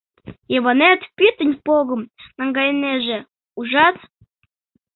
Йыванет 0.53 1.01
пӱтынь 1.17 1.55
погым 1.65 2.01
наҥгайынеже, 2.37 3.17
ужат... 3.59 3.97